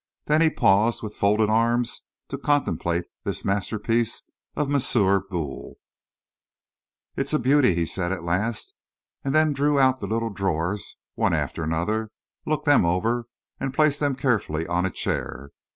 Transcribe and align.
Then 0.25 0.41
he 0.41 0.49
paused 0.49 1.03
with 1.03 1.13
folded 1.13 1.51
arms 1.51 2.07
to 2.29 2.39
contemplate 2.39 3.05
this 3.23 3.45
masterpiece 3.45 4.23
of 4.55 4.65
M. 4.73 4.81
Boule. 5.29 5.75
"It 7.15 7.27
is 7.27 7.33
a 7.35 7.37
beauty," 7.37 7.75
he 7.75 7.85
said, 7.85 8.11
at 8.11 8.23
last, 8.23 8.73
and 9.23 9.35
then 9.35 9.53
drew 9.53 9.77
out 9.77 9.99
the 9.99 10.07
little 10.07 10.31
drawers, 10.31 10.97
one 11.13 11.35
after 11.35 11.61
another, 11.61 12.09
looked 12.47 12.65
them 12.65 12.83
over, 12.83 13.27
and 13.59 13.75
placed 13.75 13.99
them 13.99 14.15
carefully 14.15 14.65
on 14.65 14.87
a 14.87 14.89
chair. 14.89 15.51